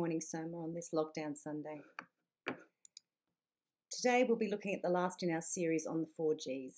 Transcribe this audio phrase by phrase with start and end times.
[0.00, 1.82] Morning Soma on this lockdown Sunday.
[3.92, 6.76] Today we'll be looking at the last in our series on the four G's.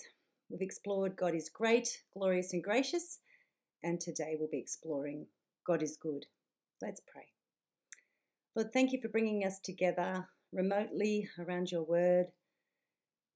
[0.51, 3.21] We've explored God is great, glorious, and gracious,
[3.85, 5.27] and today we'll be exploring
[5.65, 6.27] God is good.
[6.83, 7.29] Let's pray.
[8.57, 12.27] Lord, thank you for bringing us together remotely around your word.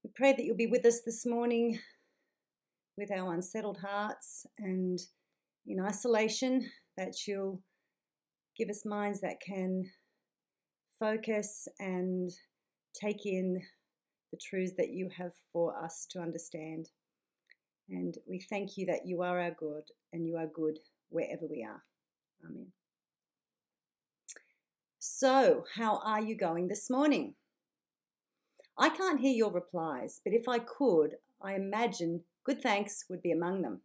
[0.03, 1.79] We pray that you'll be with us this morning
[2.99, 4.99] with our unsettled hearts and
[5.65, 7.63] in isolation, that you'll
[8.57, 9.91] give us minds that can
[10.99, 12.31] focus and
[12.99, 13.61] take in
[14.33, 16.89] the truths that you have for us to understand.
[17.89, 21.63] And we thank you that you are our good and you are good wherever we
[21.63, 21.83] are.
[22.45, 22.69] Amen.
[24.99, 27.35] So, how are you going this morning?
[28.79, 33.31] I can't hear your replies, but if I could, I imagine good thanks would be
[33.31, 33.83] among them.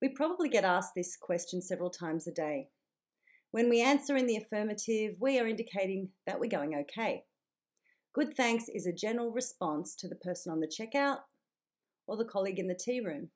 [0.00, 2.68] We probably get asked this question several times a day.
[3.50, 7.22] When we answer in the affirmative, we are indicating that we're going okay.
[8.14, 11.18] Good thanks is a general response to the person on the checkout
[12.06, 13.30] or the colleague in the tea room.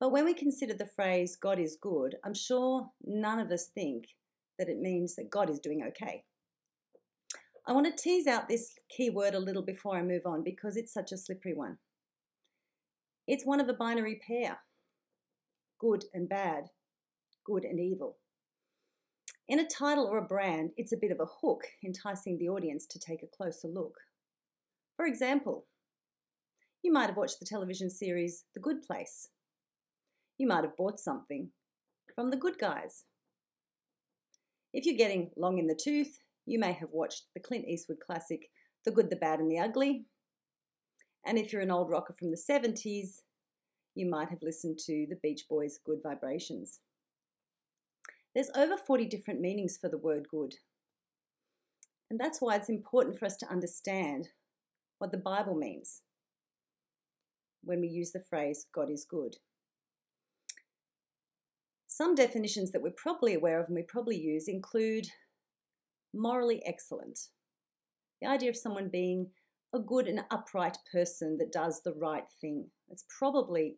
[0.00, 4.04] But when we consider the phrase God is good, I'm sure none of us think
[4.58, 6.24] that it means that God is doing okay.
[7.66, 10.76] I want to tease out this key word a little before I move on because
[10.76, 11.78] it's such a slippery one.
[13.26, 14.58] It's one of a binary pair
[15.80, 16.64] good and bad,
[17.44, 18.16] good and evil.
[19.46, 22.86] In a title or a brand, it's a bit of a hook, enticing the audience
[22.86, 23.94] to take a closer look.
[24.96, 25.66] For example,
[26.82, 29.28] you might have watched the television series The Good Place.
[30.38, 31.50] You might have bought something
[32.14, 33.04] from The Good Guys.
[34.72, 38.48] If you're getting long in the tooth, you may have watched the Clint Eastwood classic
[38.86, 40.06] The Good, the Bad, and the Ugly.
[41.26, 43.20] And if you're an old rocker from the 70s,
[43.94, 46.80] you might have listened to the Beach Boys' Good Vibrations.
[48.34, 50.54] There's over 40 different meanings for the word good.
[52.10, 54.28] And that's why it's important for us to understand
[54.98, 56.02] what the Bible means
[57.62, 59.36] when we use the phrase God is good.
[61.86, 65.06] Some definitions that we're probably aware of and we probably use include
[66.12, 67.18] morally excellent.
[68.20, 69.30] The idea of someone being
[69.72, 72.66] a good and upright person that does the right thing.
[72.88, 73.76] That's probably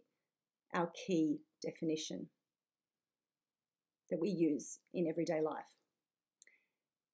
[0.75, 2.29] our key definition
[4.11, 5.65] that we use in everyday life.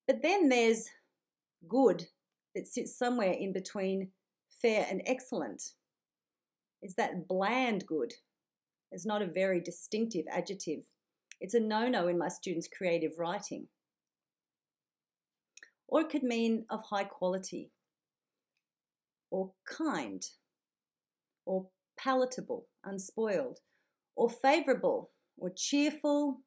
[0.07, 0.89] But then there's
[1.69, 2.07] good
[2.55, 4.11] that sits somewhere in between
[4.61, 5.63] fair and excellent.
[6.83, 8.13] Is that bland good?
[8.91, 10.85] It's not a very distinctive adjective.
[11.41, 13.69] It's a no no in my students' creative writing.
[15.89, 17.71] Or it could mean of high quality,
[19.31, 20.25] or kind,
[21.45, 23.59] or palatable, unspoiled,
[24.17, 26.41] or favourable, or cheerful,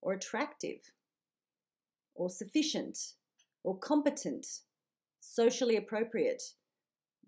[0.00, 0.92] or attractive,
[2.14, 2.98] or sufficient,
[3.64, 4.46] or competent,
[5.20, 6.42] socially appropriate,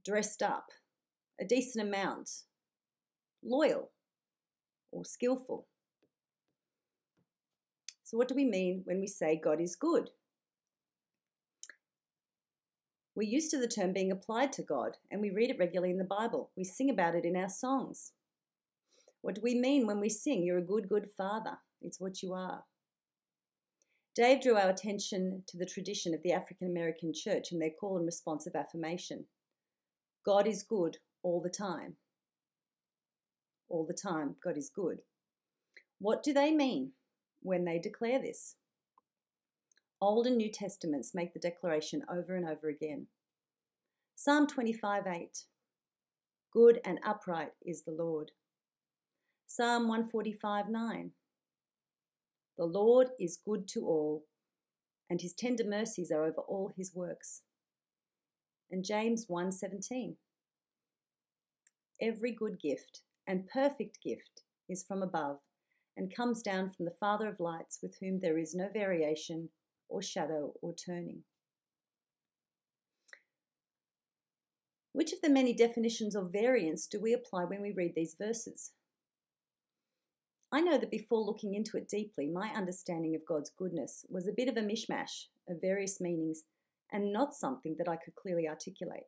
[0.05, 0.67] dressed up,
[1.41, 2.31] a decent amount,
[3.43, 3.91] loyal,
[4.93, 5.67] or skillful.
[8.03, 10.11] So, what do we mean when we say God is good?
[13.15, 15.99] We're used to the term being applied to God, and we read it regularly in
[15.99, 16.51] the Bible.
[16.57, 18.13] We sing about it in our songs.
[19.23, 21.59] What do we mean when we sing, You're a good, good father?
[21.83, 22.65] It's what you are.
[24.15, 27.97] Dave drew our attention to the tradition of the African American church and their call
[27.97, 29.27] and response of affirmation
[30.25, 31.97] God is good all the time.
[33.69, 34.99] All the time, God is good.
[35.99, 36.93] What do they mean
[37.41, 38.57] when they declare this?
[40.01, 43.07] Old and New Testaments make the declaration over and over again.
[44.15, 45.45] Psalm 25 8
[46.53, 48.33] Good and upright is the Lord.
[49.53, 51.11] Psalm 145 9
[52.57, 54.27] the Lord is good to all,
[55.09, 57.43] and his tender mercies are over all his works.
[58.71, 60.19] And James 1:17
[62.01, 65.41] Every good gift and perfect gift is from above
[65.97, 69.51] and comes down from the Father of lights with whom there is no variation
[69.89, 71.25] or shadow or turning.
[74.93, 78.75] Which of the many definitions of variance do we apply when we read these verses?
[80.53, 84.33] I know that before looking into it deeply, my understanding of God's goodness was a
[84.37, 86.43] bit of a mishmash of various meanings
[86.93, 89.05] and not something that I could clearly articulate.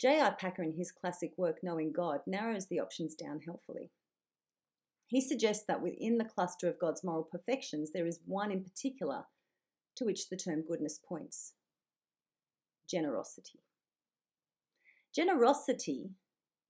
[0.00, 0.30] J.I.
[0.30, 3.92] Packer, in his classic work Knowing God, narrows the options down helpfully.
[5.06, 9.24] He suggests that within the cluster of God's moral perfections, there is one in particular
[9.96, 11.54] to which the term goodness points
[12.88, 13.60] generosity.
[15.14, 16.10] Generosity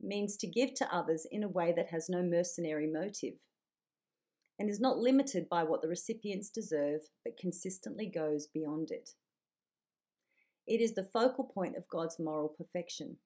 [0.00, 3.34] means to give to others in a way that has no mercenary motive.
[4.58, 9.10] and is not limited by what the recipients deserve, but consistently goes beyond it.
[10.66, 13.18] It is the focal point of God's moral perfection.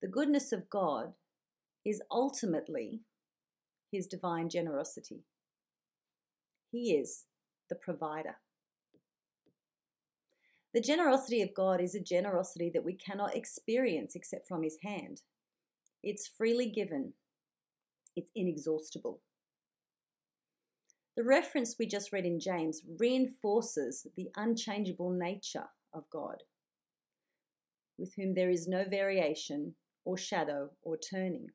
[0.00, 1.14] The goodness of God
[1.84, 3.00] is ultimately
[3.90, 5.24] his divine generosity.
[6.70, 7.24] He is
[7.68, 8.36] the provider.
[10.72, 15.22] The generosity of God is a generosity that we cannot experience except from his hand.
[16.08, 17.14] It's freely given,
[18.14, 19.22] it's inexhaustible.
[21.16, 26.44] The reference we just read in James reinforces the unchangeable nature of God,
[27.98, 29.74] with whom there is no variation
[30.04, 31.48] or shadow or turning.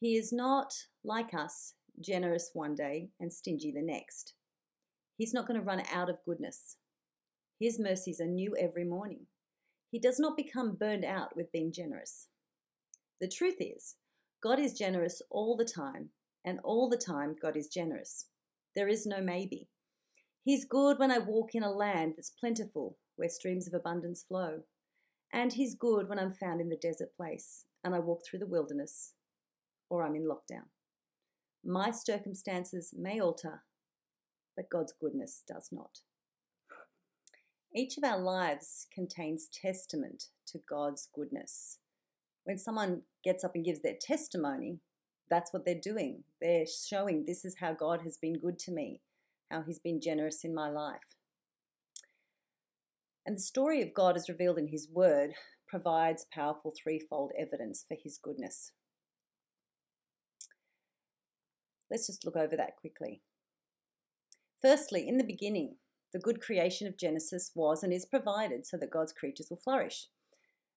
[0.00, 4.34] He is not, like us, generous one day and stingy the next.
[5.16, 6.76] He's not going to run out of goodness.
[7.58, 9.28] His mercies are new every morning.
[9.90, 12.28] He does not become burned out with being generous.
[13.20, 13.96] The truth is,
[14.42, 16.10] God is generous all the time,
[16.44, 18.26] and all the time, God is generous.
[18.74, 19.68] There is no maybe.
[20.44, 24.60] He's good when I walk in a land that's plentiful, where streams of abundance flow.
[25.32, 28.46] And He's good when I'm found in the desert place and I walk through the
[28.46, 29.14] wilderness
[29.90, 30.66] or I'm in lockdown.
[31.64, 33.62] My circumstances may alter,
[34.56, 35.98] but God's goodness does not.
[37.74, 41.78] Each of our lives contains testament to God's goodness.
[42.46, 44.78] When someone gets up and gives their testimony,
[45.28, 46.22] that's what they're doing.
[46.40, 49.00] They're showing this is how God has been good to me,
[49.50, 51.16] how He's been generous in my life.
[53.26, 55.32] And the story of God as revealed in His Word
[55.66, 58.70] provides powerful threefold evidence for His goodness.
[61.90, 63.22] Let's just look over that quickly.
[64.62, 65.78] Firstly, in the beginning,
[66.12, 70.06] the good creation of Genesis was and is provided so that God's creatures will flourish.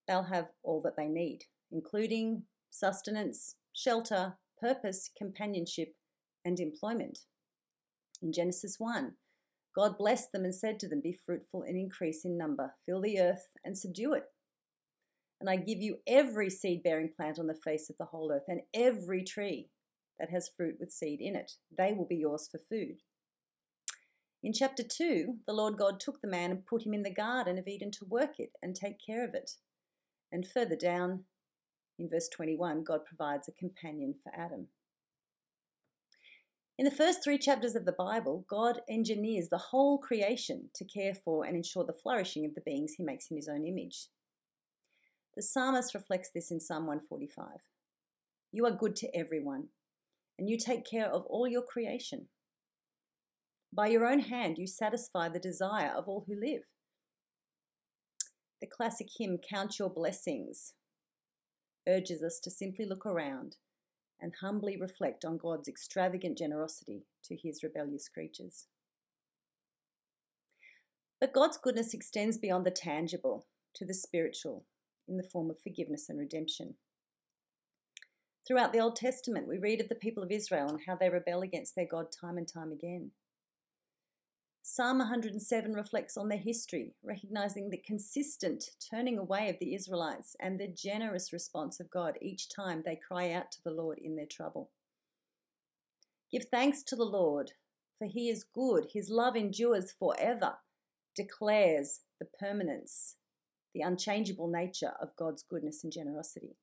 [0.08, 5.96] They'll have all that they need, including sustenance, shelter, purpose, companionship,
[6.46, 7.20] and employment.
[8.22, 9.14] In Genesis 1,
[9.76, 13.20] God blessed them and said to them, Be fruitful and increase in number, fill the
[13.20, 14.26] earth and subdue it.
[15.40, 18.44] And I give you every seed bearing plant on the face of the whole earth,
[18.48, 19.70] and every tree
[20.20, 21.54] that has fruit with seed in it.
[21.76, 22.98] They will be yours for food.
[24.44, 27.58] In chapter 2, the Lord God took the man and put him in the Garden
[27.58, 29.52] of Eden to work it and take care of it.
[30.32, 31.26] And further down,
[32.00, 34.68] in verse 21, God provides a companion for Adam.
[36.78, 41.14] In the first three chapters of the Bible, God engineers the whole creation to care
[41.14, 44.08] for and ensure the flourishing of the beings he makes in his own image.
[45.36, 47.48] The psalmist reflects this in Psalm 145.
[48.54, 49.68] You are good to everyone,
[50.38, 52.30] and you take care of all your creation.
[53.74, 56.64] By your own hand, you satisfy the desire of all who live.
[58.62, 60.74] The classic hymn, Count Your Blessings,
[61.90, 63.56] urges us to simply look around
[64.22, 68.68] and humbly reflect on God's extravagant generosity to his rebellious creatures.
[71.20, 74.66] But God's goodness extends beyond the tangible to the spiritual
[75.08, 76.76] in the form of forgiveness and redemption.
[78.48, 81.42] Throughout the Old Testament, we read of the people of Israel and how they rebel
[81.42, 83.12] against their God time and time again.
[84.62, 90.60] Psalm 107 reflects on their history, recognizing the consistent turning away of the Israelites and
[90.60, 94.28] the generous response of God each time they cry out to the Lord in their
[94.28, 94.70] trouble.
[96.32, 97.54] Give thanks to the Lord,
[97.98, 98.88] for he is good.
[98.94, 100.58] His love endures forever,
[101.16, 103.16] declares the permanence,
[103.74, 106.58] the unchangeable nature of God's goodness and generosity.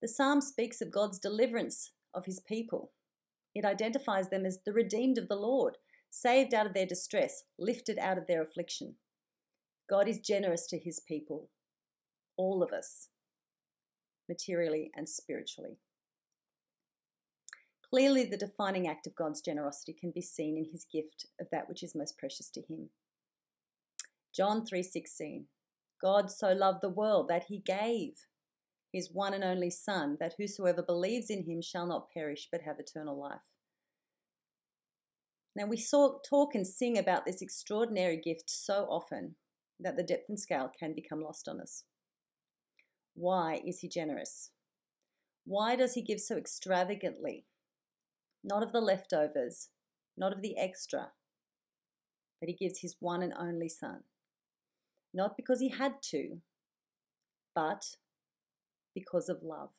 [0.00, 2.92] The psalm speaks of God's deliverance of his people.
[3.54, 5.76] It identifies them as the redeemed of the Lord
[6.10, 8.94] saved out of their distress, lifted out of their affliction.
[9.88, 11.50] God is generous to his people,
[12.36, 13.08] all of us,
[14.28, 15.78] materially and spiritually.
[17.88, 21.68] Clearly, the defining act of God's generosity can be seen in his gift of that
[21.68, 22.90] which is most precious to him.
[24.34, 25.46] John 3:16
[26.00, 28.26] God so loved the world that he gave
[28.92, 32.78] his one and only son that whosoever believes in him shall not perish but have
[32.78, 33.40] eternal life.
[35.58, 39.34] Now, we saw, talk and sing about this extraordinary gift so often
[39.80, 41.82] that the depth and scale can become lost on us.
[43.16, 44.52] Why is he generous?
[45.44, 47.46] Why does he give so extravagantly?
[48.44, 49.70] Not of the leftovers,
[50.16, 51.08] not of the extra,
[52.40, 54.04] but he gives his one and only son.
[55.12, 56.36] Not because he had to,
[57.52, 57.82] but
[58.94, 59.70] because of love.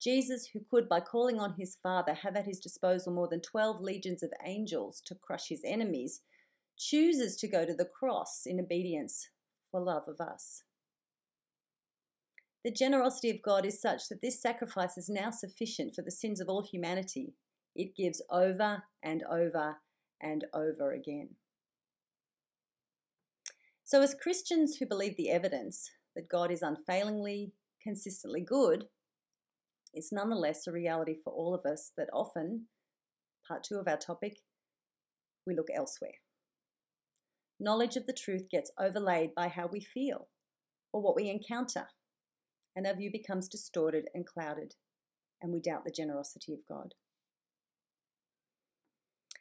[0.00, 3.80] Jesus, who could, by calling on his Father, have at his disposal more than 12
[3.80, 6.22] legions of angels to crush his enemies,
[6.78, 9.28] chooses to go to the cross in obedience
[9.70, 10.62] for love of us.
[12.64, 16.40] The generosity of God is such that this sacrifice is now sufficient for the sins
[16.40, 17.34] of all humanity.
[17.74, 19.76] It gives over and over
[20.20, 21.30] and over again.
[23.84, 27.52] So, as Christians who believe the evidence that God is unfailingly,
[27.82, 28.86] consistently good,
[29.92, 32.66] it's nonetheless a reality for all of us that often,
[33.46, 34.38] part two of our topic,
[35.46, 36.14] we look elsewhere.
[37.58, 40.28] Knowledge of the truth gets overlaid by how we feel
[40.92, 41.88] or what we encounter,
[42.74, 44.74] and our view becomes distorted and clouded,
[45.42, 46.94] and we doubt the generosity of God.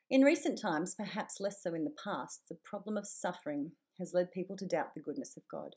[0.09, 4.31] In recent times, perhaps less so in the past, the problem of suffering has led
[4.31, 5.75] people to doubt the goodness of God.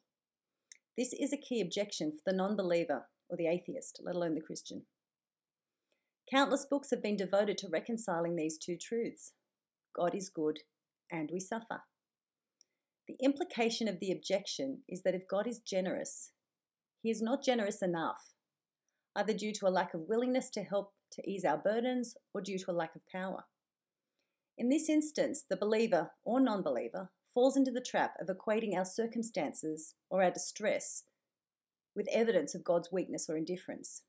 [0.97, 4.41] This is a key objection for the non believer or the atheist, let alone the
[4.41, 4.83] Christian.
[6.31, 9.33] Countless books have been devoted to reconciling these two truths
[9.97, 10.61] God is good
[11.11, 11.83] and we suffer.
[13.09, 16.31] The implication of the objection is that if God is generous,
[17.03, 18.33] he is not generous enough,
[19.17, 22.59] either due to a lack of willingness to help to ease our burdens or due
[22.59, 23.45] to a lack of power.
[24.57, 28.85] In this instance, the believer or non believer falls into the trap of equating our
[28.85, 31.05] circumstances or our distress
[31.95, 34.03] with evidence of God's weakness or indifference.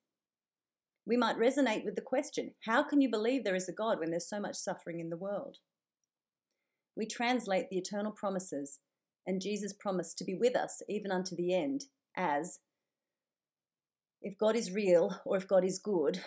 [1.06, 4.12] We might resonate with the question how can you believe there is a God when
[4.12, 5.58] there's so much suffering in the world?
[6.96, 8.80] We translate the eternal promises
[9.26, 11.86] and Jesus' promise to be with us even unto the end
[12.16, 12.60] as
[14.22, 16.22] if God is real or if God is good,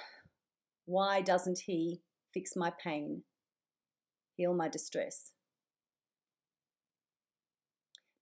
[0.84, 2.02] why doesn't He
[2.34, 3.22] fix my pain,
[4.36, 5.32] heal my distress?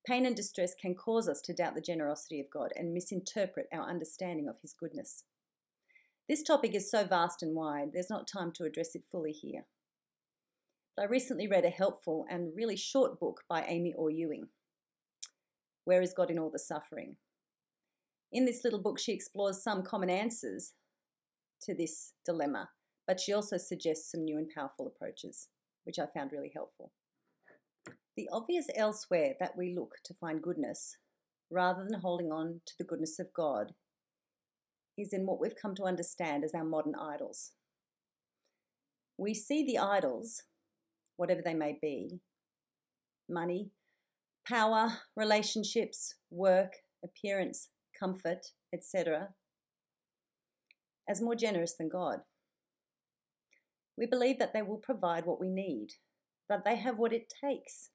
[0.05, 3.89] Pain and distress can cause us to doubt the generosity of God and misinterpret our
[3.89, 5.23] understanding of His goodness.
[6.29, 9.65] This topic is so vast and wide, there's not time to address it fully here.
[10.95, 14.47] But I recently read a helpful and really short book by Amy Orr Ewing.
[15.83, 17.17] Where is God in all the suffering?
[18.31, 20.73] In this little book, she explores some common answers
[21.61, 22.69] to this dilemma,
[23.07, 25.49] but she also suggests some new and powerful approaches,
[25.83, 26.91] which I found really helpful.
[28.15, 30.95] The obvious elsewhere that we look to find goodness,
[31.51, 33.73] rather than holding on to the goodness of God,
[34.97, 37.51] is in what we've come to understand as our modern idols.
[39.17, 40.43] We see the idols,
[41.17, 42.21] whatever they may be
[43.27, 43.71] money,
[44.47, 47.69] power, relationships, work, appearance,
[47.99, 49.29] comfort, etc.,
[51.09, 52.19] as more generous than God.
[53.97, 55.89] We believe that they will provide what we need,
[56.47, 57.89] that they have what it takes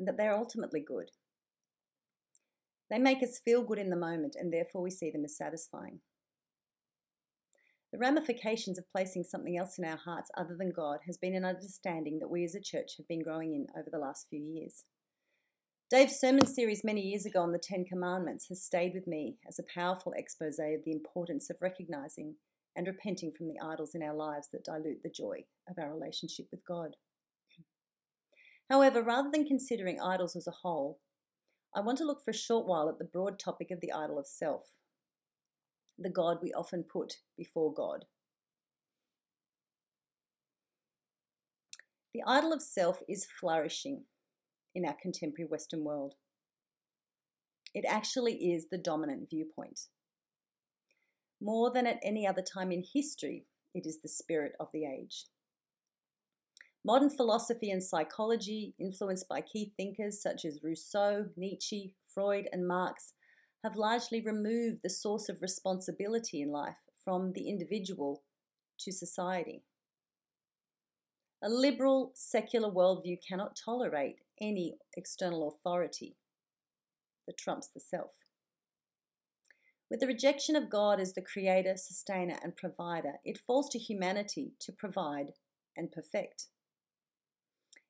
[0.00, 1.10] and that they are ultimately good.
[2.90, 6.00] They make us feel good in the moment, and therefore we see them as satisfying.
[7.92, 11.44] The ramifications of placing something else in our hearts other than God has been an
[11.44, 14.84] understanding that we as a church have been growing in over the last few years.
[15.90, 19.58] Dave's sermon series many years ago on the Ten Commandments has stayed with me as
[19.58, 22.36] a powerful expose of the importance of recognizing
[22.74, 26.46] and repenting from the idols in our lives that dilute the joy of our relationship
[26.50, 26.96] with God.
[28.70, 31.00] However, rather than considering idols as a whole,
[31.74, 34.18] I want to look for a short while at the broad topic of the idol
[34.18, 34.74] of self,
[35.98, 38.04] the God we often put before God.
[42.14, 44.04] The idol of self is flourishing
[44.74, 46.14] in our contemporary Western world.
[47.74, 49.80] It actually is the dominant viewpoint.
[51.40, 55.26] More than at any other time in history, it is the spirit of the age.
[56.84, 63.12] Modern philosophy and psychology, influenced by key thinkers such as Rousseau, Nietzsche, Freud, and Marx,
[63.62, 68.22] have largely removed the source of responsibility in life from the individual
[68.78, 69.62] to society.
[71.42, 76.16] A liberal, secular worldview cannot tolerate any external authority
[77.26, 78.12] that trumps the self.
[79.90, 84.52] With the rejection of God as the creator, sustainer, and provider, it falls to humanity
[84.60, 85.32] to provide
[85.76, 86.46] and perfect.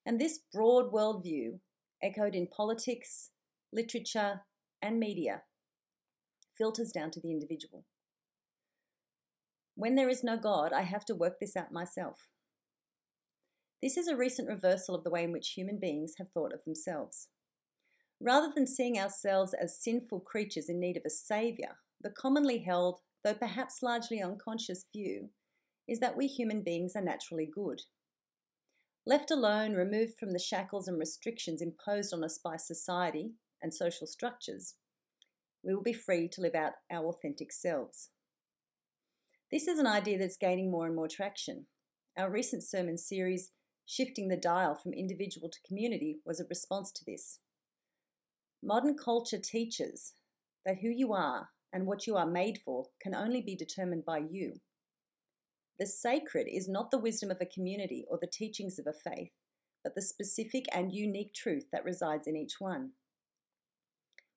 [0.06, 1.60] And this broad worldview,
[2.02, 3.30] echoed in politics,
[3.72, 4.40] literature,
[4.82, 5.42] and media,
[6.56, 7.84] filters down to the individual.
[9.74, 12.28] When there is no God, I have to work this out myself.
[13.82, 16.64] This is a recent reversal of the way in which human beings have thought of
[16.64, 17.28] themselves.
[18.20, 23.00] Rather than seeing ourselves as sinful creatures in need of a saviour, the commonly held,
[23.24, 25.30] though perhaps largely unconscious view
[25.88, 27.80] is that we human beings are naturally good.
[29.06, 34.06] Left alone, removed from the shackles and restrictions imposed on us by society and social
[34.06, 34.74] structures,
[35.64, 38.10] we will be free to live out our authentic selves.
[39.50, 41.66] This is an idea that's gaining more and more traction.
[42.16, 43.50] Our recent sermon series,
[43.86, 47.40] Shifting the Dial from Individual to Community, was a response to this.
[48.62, 50.14] Modern culture teaches
[50.64, 54.18] that who you are and what you are made for can only be determined by
[54.18, 54.60] you.
[55.80, 59.30] The sacred is not the wisdom of a community or the teachings of a faith,
[59.82, 62.90] but the specific and unique truth that resides in each one.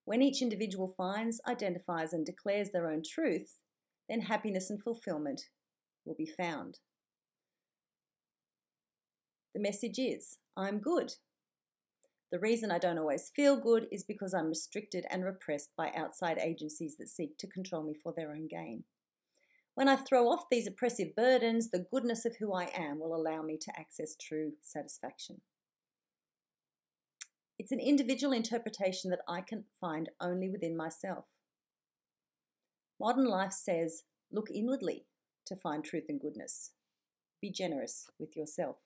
[0.05, 3.59] When each individual finds, identifies, and declares their own truth,
[4.07, 5.50] then happiness and fulfillment
[6.05, 6.79] will be found.
[9.53, 11.15] The message is I'm good.
[12.31, 16.38] The reason I don't always feel good is because I'm restricted and repressed by outside
[16.38, 18.85] agencies that seek to control me for their own gain.
[19.75, 23.42] When I throw off these oppressive burdens, the goodness of who I am will allow
[23.42, 25.42] me to access true satisfaction.
[27.58, 31.25] It's an individual interpretation that I can find only within myself.
[33.00, 35.06] Modern life says, look inwardly
[35.46, 36.72] to find truth and goodness.
[37.42, 38.77] Be generous with yourself.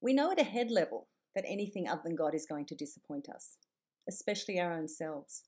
[0.00, 3.28] We know at a head level that anything other than God is going to disappoint
[3.28, 3.56] us,
[4.08, 5.44] especially our own selves.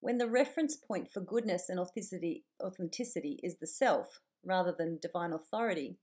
[0.00, 5.32] When the reference point for goodness and authenticity, authenticity is the self rather than divine
[5.32, 5.98] authority,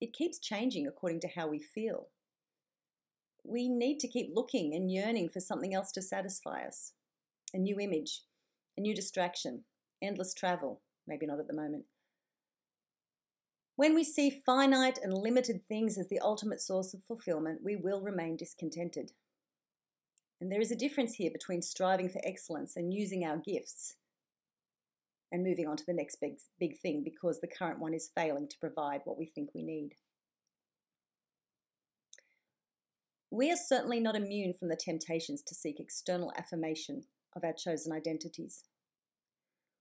[0.00, 2.08] it keeps changing according to how we feel.
[3.44, 6.92] We need to keep looking and yearning for something else to satisfy us
[7.52, 8.22] a new image,
[8.76, 9.64] a new distraction,
[10.02, 11.84] endless travel, maybe not at the moment,
[13.76, 18.00] when we see finite and limited things as the ultimate source of fulfillment, we will
[18.00, 19.10] remain discontented.
[20.44, 23.94] And there is a difference here between striving for excellence and using our gifts
[25.32, 28.46] and moving on to the next big, big thing because the current one is failing
[28.48, 29.92] to provide what we think we need.
[33.30, 37.90] We are certainly not immune from the temptations to seek external affirmation of our chosen
[37.94, 38.64] identities.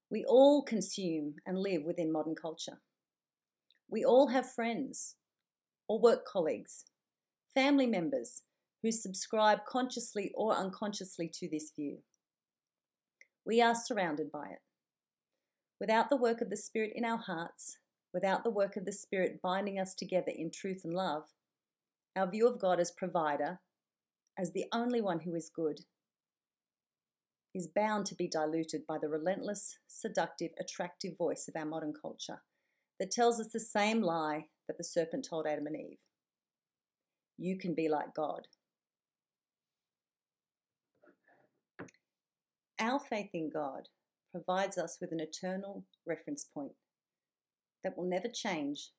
[0.09, 2.79] We all consume and live within modern culture.
[3.89, 5.15] We all have friends
[5.89, 6.85] or work colleagues,
[7.53, 8.43] family members
[8.83, 11.99] who subscribe consciously or unconsciously to this view.
[13.45, 14.59] We are surrounded by it.
[15.79, 17.77] Without the work of the Spirit in our hearts,
[18.13, 21.23] without the work of the Spirit binding us together in truth and love,
[22.15, 23.59] our view of God as provider,
[24.37, 25.79] as the only one who is good,
[27.55, 32.41] is bound to be diluted by the relentless, seductive, attractive voice of our modern culture
[32.99, 35.99] that tells us the same lie that the serpent told Adam and Eve.
[37.37, 38.47] You can be like God.
[42.79, 43.87] Our faith in God
[44.31, 46.73] provides us with an eternal reference point
[47.83, 48.91] that will never change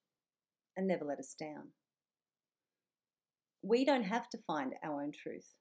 [0.76, 1.70] and never let us down.
[3.62, 5.54] We don't have to find our own truth,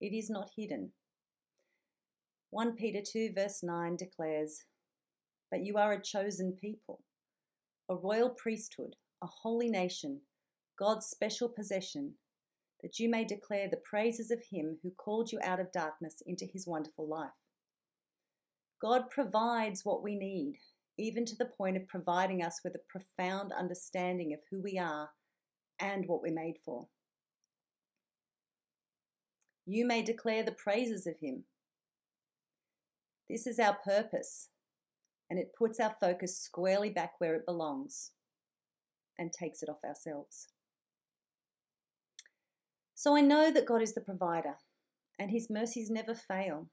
[0.00, 0.92] it is not hidden.
[2.50, 4.64] 1 Peter 2, verse 9 declares,
[5.52, 7.00] But you are a chosen people
[7.88, 10.20] a royal priesthood, a holy nation,
[10.78, 12.14] God's special possession,
[12.82, 16.46] that you may declare the praises of him who called you out of darkness into
[16.46, 17.30] his wonderful life.
[18.80, 20.56] God provides what we need,
[20.98, 25.10] even to the point of providing us with a profound understanding of who we are
[25.78, 26.88] and what we're made for.
[29.66, 31.44] You may declare the praises of him.
[33.28, 34.48] This is our purpose
[35.30, 38.10] and it puts our focus squarely back where it belongs
[39.16, 40.48] and takes it off ourselves.
[43.00, 44.56] So I know that God is the provider
[45.18, 46.68] and his mercies never fail.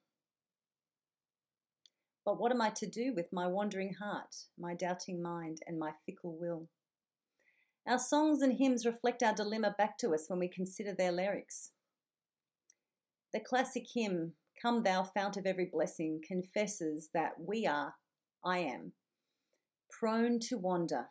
[2.26, 5.92] But what am I to do with my wandering heart, my doubting mind, and my
[6.06, 6.68] fickle will?
[7.88, 11.72] Our songs and hymns reflect our dilemma back to us when we consider their lyrics.
[13.32, 17.94] The classic hymn, Come Thou Fount of Every Blessing, confesses that we are
[18.44, 18.92] I am
[19.98, 21.06] prone to wander,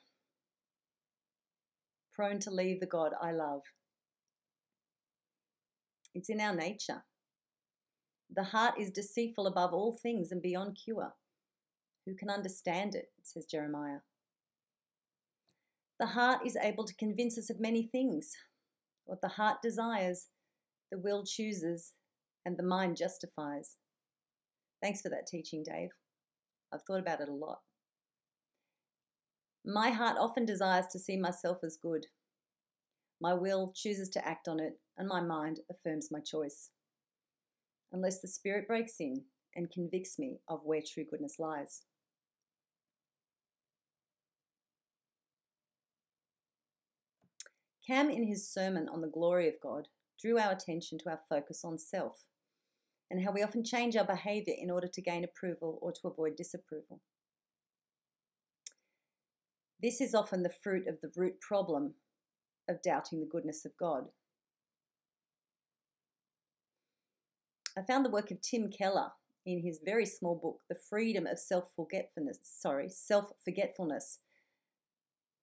[2.12, 3.62] prone to leave the God I love.
[6.16, 7.04] It's in our nature.
[8.34, 11.12] The heart is deceitful above all things and beyond cure.
[12.06, 13.10] Who can understand it?
[13.22, 13.98] says Jeremiah.
[16.00, 18.32] The heart is able to convince us of many things.
[19.04, 20.28] What the heart desires,
[20.90, 21.92] the will chooses,
[22.46, 23.76] and the mind justifies.
[24.82, 25.90] Thanks for that teaching, Dave.
[26.72, 27.58] I've thought about it a lot.
[29.66, 32.06] My heart often desires to see myself as good.
[33.20, 36.70] My will chooses to act on it, and my mind affirms my choice.
[37.92, 39.22] Unless the Spirit breaks in
[39.54, 41.82] and convicts me of where true goodness lies.
[47.86, 49.88] Cam, in his sermon on the glory of God,
[50.20, 52.24] drew our attention to our focus on self
[53.10, 56.36] and how we often change our behavior in order to gain approval or to avoid
[56.36, 57.00] disapproval.
[59.80, 61.94] This is often the fruit of the root problem
[62.68, 64.04] of doubting the goodness of God.
[67.78, 69.10] I found the work of Tim Keller
[69.44, 74.20] in his very small book, The Freedom of Self-Forgetfulness, sorry, Self-Forgetfulness,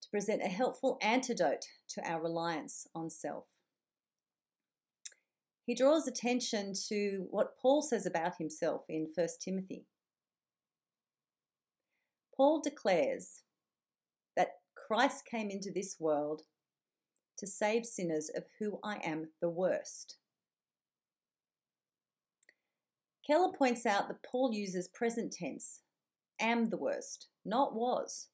[0.01, 3.45] to present a helpful antidote to our reliance on self.
[5.65, 9.85] He draws attention to what Paul says about himself in 1 Timothy.
[12.35, 13.43] Paul declares
[14.35, 16.41] that Christ came into this world
[17.37, 20.17] to save sinners of who I am the worst.
[23.25, 25.81] Keller points out that Paul uses present tense,
[26.39, 28.27] am the worst, not was,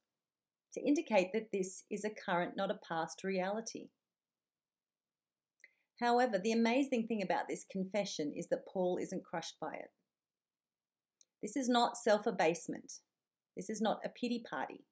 [0.74, 3.90] to indicate that this is a current, not a past reality.
[6.00, 9.92] However, the amazing thing about this confession is that Paul isn't crushed by it.
[11.42, 12.94] This is not self abasement.
[13.56, 14.86] This is not a pity party.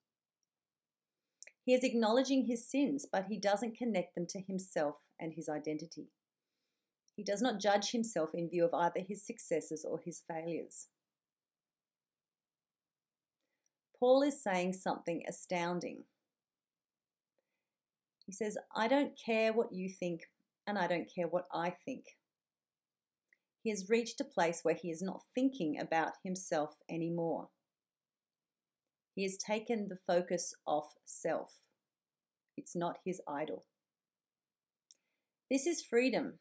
[1.67, 6.08] He is acknowledging his sins, but he doesn't connect them to himself and his identity.
[7.13, 10.88] He does not judge himself in view of either his successes or his failures.
[13.99, 16.06] Paul is saying something astounding.
[18.25, 20.21] He says, I don't care what you think,
[20.65, 22.06] and I don't care what I think.
[23.62, 27.49] He has reached a place where he is not thinking about himself anymore.
[29.17, 31.63] He has taken the focus off self.
[32.56, 33.65] It's not his idol.
[35.49, 36.38] This is freedom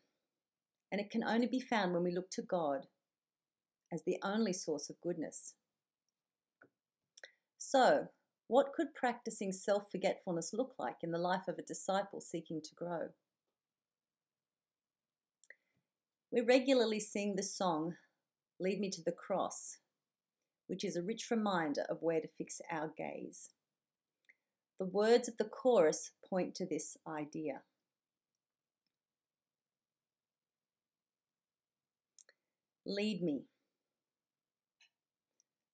[0.93, 2.85] and it can only be found when we look to God
[3.91, 5.55] as the only source of goodness.
[7.57, 8.09] So,
[8.47, 12.75] what could practicing self forgetfulness look like in the life of a disciple seeking to
[12.75, 13.09] grow?
[16.31, 17.95] We regularly sing the song,
[18.61, 19.79] Lead Me to the Cross,
[20.67, 23.51] which is a rich reminder of where to fix our gaze.
[24.79, 27.63] The words of the chorus point to this idea.
[32.85, 33.45] Lead me.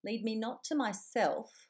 [0.05, 1.69] Lead me not to myself,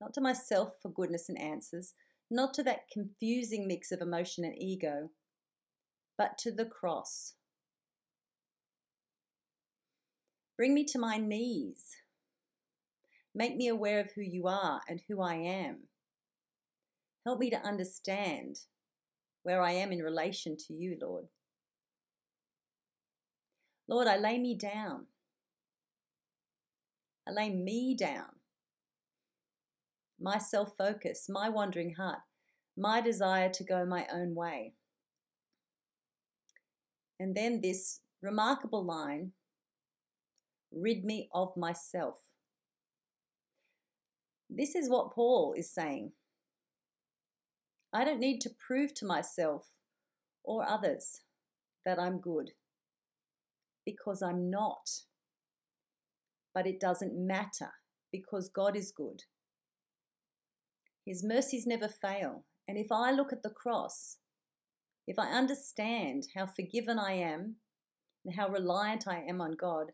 [0.00, 1.94] not to myself for goodness and answers,
[2.30, 5.10] not to that confusing mix of emotion and ego,
[6.16, 7.34] but to the cross.
[10.56, 11.96] Bring me to my knees.
[13.34, 15.88] Make me aware of who you are and who I am.
[17.24, 18.58] Help me to understand
[19.42, 21.24] where I am in relation to you, Lord.
[23.88, 25.06] Lord, I lay me down.
[27.28, 28.36] I lay me down.
[30.20, 32.20] My self focus, my wandering heart,
[32.76, 34.74] my desire to go my own way.
[37.18, 39.32] And then this remarkable line
[40.76, 42.30] rid me of myself.
[44.48, 46.12] This is what Paul is saying.
[47.92, 49.68] I don't need to prove to myself
[50.42, 51.22] or others
[51.84, 52.50] that I'm good
[53.84, 54.90] because I'm not.
[56.52, 57.72] But it doesn't matter
[58.12, 59.22] because God is good.
[61.04, 62.44] His mercies never fail.
[62.66, 64.18] And if I look at the cross,
[65.06, 67.56] if I understand how forgiven I am
[68.24, 69.92] and how reliant I am on God,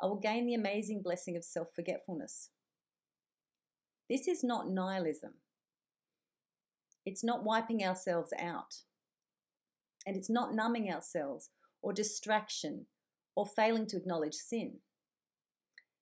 [0.00, 2.50] I will gain the amazing blessing of self forgetfulness.
[4.08, 5.34] This is not nihilism.
[7.04, 8.82] It's not wiping ourselves out.
[10.06, 11.50] And it's not numbing ourselves
[11.82, 12.86] or distraction
[13.34, 14.78] or failing to acknowledge sin.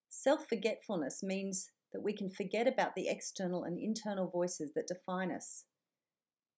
[0.09, 5.31] Self forgetfulness means that we can forget about the external and internal voices that define
[5.31, 5.65] us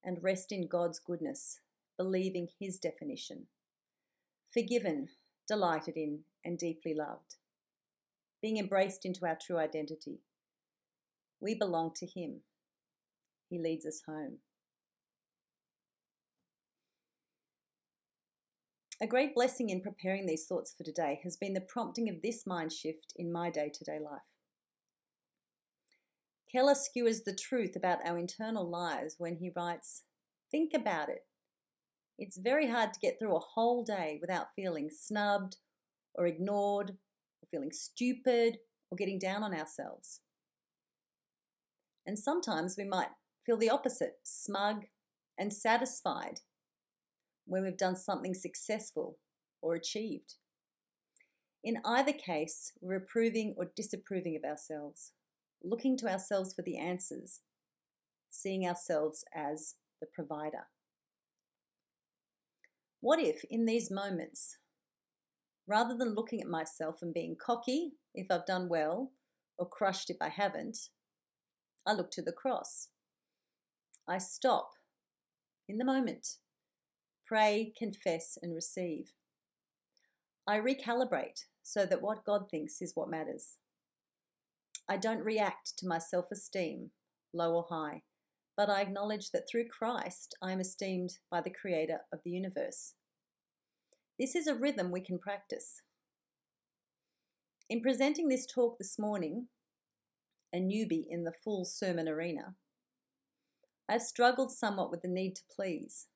[0.04, 1.60] and rest in God's goodness,
[1.96, 3.46] believing His definition.
[4.52, 5.08] Forgiven,
[5.46, 7.36] delighted in, and deeply loved.
[8.40, 10.20] Being embraced into our true identity.
[11.40, 12.40] We belong to Him.
[13.50, 14.38] He leads us home.
[19.00, 22.46] A great blessing in preparing these thoughts for today has been the prompting of this
[22.46, 24.22] mind shift in my day to day life.
[26.50, 30.04] Keller skewers the truth about our internal lives when he writes,
[30.50, 31.26] Think about it.
[32.18, 35.58] It's very hard to get through a whole day without feeling snubbed
[36.18, 38.58] or ignored or feeling stupid
[38.90, 40.20] or getting down on ourselves.
[42.04, 43.08] And sometimes we might
[43.46, 44.84] feel the opposite smug
[45.38, 46.40] and satisfied
[47.46, 49.18] when we've done something successful
[49.62, 50.34] or achieved.
[51.64, 55.12] In either case, we're approving or disapproving of ourselves,
[55.62, 57.40] looking to ourselves for the answers,
[58.30, 60.68] seeing ourselves as the provider.
[63.00, 64.58] What if, in these moments,
[65.68, 69.12] rather than looking at myself and being cocky if I've done well
[69.58, 70.78] or crushed if I haven't,
[71.86, 72.88] I look to the cross?
[74.08, 74.70] I stop
[75.68, 76.38] in the moment
[77.28, 79.12] Pray, confess, and receive.
[80.46, 83.58] I recalibrate so that what God thinks is what matters.
[84.88, 86.90] I don't react to my self esteem,
[87.34, 88.00] low or high,
[88.56, 92.94] but I acknowledge that through Christ I am esteemed by the Creator of the universe.
[94.18, 95.82] This is a rhythm we can practice.
[97.70, 99.46] In presenting this talk this morning,
[100.52, 102.56] a newbie in the full sermon arena,
[103.88, 106.08] I've struggled somewhat with the need to please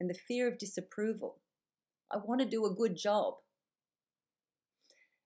[0.00, 1.38] and the fear of disapproval.
[2.10, 3.34] I want to do a good job.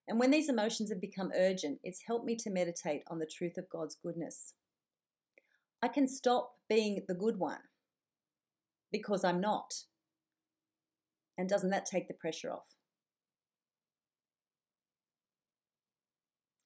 [0.06, 3.56] And when these emotions have become urgent, it's helped me to meditate on the truth
[3.56, 4.52] of God's goodness.
[5.82, 7.60] I can stop being the good one
[8.92, 9.72] because I'm not.
[11.38, 12.74] And doesn't that take the pressure off?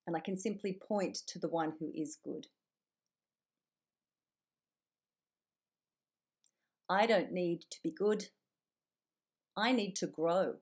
[0.06, 2.48] And I can simply point to the one who is good.
[6.88, 8.24] I don't need to be good.
[9.56, 10.56] I need to grow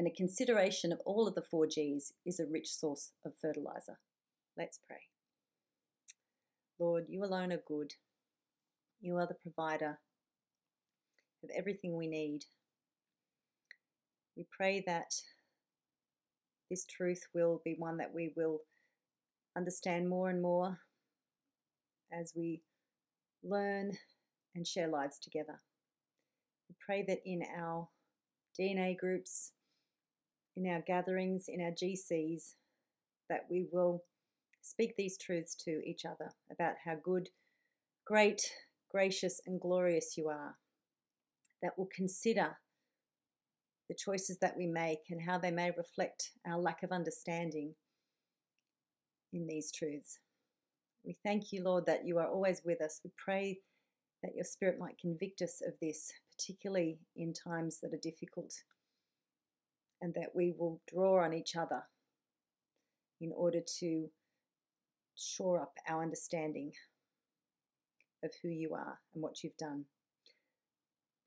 [0.00, 3.98] and a consideration of all of the four G's is a rich source of fertilizer.
[4.56, 5.02] Let's pray.
[6.78, 7.92] Lord, you alone are good.
[9.02, 9.98] You are the provider
[11.44, 12.44] of everything we need.
[14.36, 15.12] We pray that
[16.70, 18.60] this truth will be one that we will
[19.56, 20.78] understand more and more
[22.12, 22.62] as we
[23.42, 23.92] learn
[24.54, 25.60] and share lives together.
[26.68, 27.88] We pray that in our
[28.58, 29.52] DNA groups,
[30.56, 32.54] in our gatherings, in our GCs,
[33.28, 34.04] that we will
[34.62, 37.30] speak these truths to each other about how good,
[38.06, 38.40] great,
[38.90, 40.56] gracious, and glorious you are.
[41.62, 42.56] That we'll consider
[43.90, 47.74] the choices that we make and how they may reflect our lack of understanding
[49.32, 50.20] in these truths.
[51.04, 53.00] We thank you, Lord, that you are always with us.
[53.02, 53.58] We pray
[54.22, 58.54] that your Spirit might convict us of this, particularly in times that are difficult
[60.00, 61.82] and that we will draw on each other
[63.20, 64.06] in order to
[65.16, 66.70] shore up our understanding
[68.22, 69.86] of who you are and what you've done.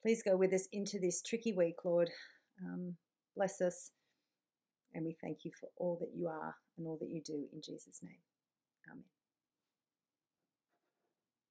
[0.01, 2.09] Please go with us into this tricky week, Lord.
[2.65, 2.95] Um,
[3.35, 3.91] bless us,
[4.93, 7.61] and we thank you for all that you are and all that you do in
[7.61, 8.21] Jesus' name.
[8.91, 9.03] Amen.